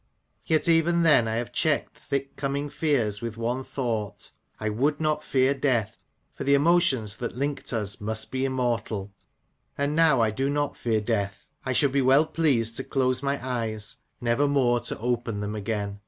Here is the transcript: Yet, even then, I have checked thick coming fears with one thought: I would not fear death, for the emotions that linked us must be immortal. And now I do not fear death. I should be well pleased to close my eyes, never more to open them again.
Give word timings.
Yet, 0.47 0.67
even 0.67 1.03
then, 1.03 1.27
I 1.27 1.35
have 1.35 1.51
checked 1.53 1.95
thick 1.95 2.35
coming 2.35 2.71
fears 2.71 3.21
with 3.21 3.37
one 3.37 3.63
thought: 3.63 4.31
I 4.59 4.67
would 4.67 4.99
not 4.99 5.23
fear 5.23 5.53
death, 5.53 6.03
for 6.33 6.43
the 6.43 6.55
emotions 6.55 7.17
that 7.17 7.37
linked 7.37 7.71
us 7.71 8.01
must 8.01 8.31
be 8.31 8.43
immortal. 8.43 9.13
And 9.77 9.95
now 9.95 10.19
I 10.19 10.31
do 10.31 10.49
not 10.49 10.75
fear 10.75 11.01
death. 11.01 11.45
I 11.67 11.73
should 11.73 11.91
be 11.91 12.01
well 12.01 12.25
pleased 12.25 12.77
to 12.77 12.83
close 12.83 13.21
my 13.21 13.47
eyes, 13.47 13.97
never 14.19 14.47
more 14.47 14.79
to 14.79 14.97
open 14.97 15.39
them 15.39 15.53
again. 15.55 15.99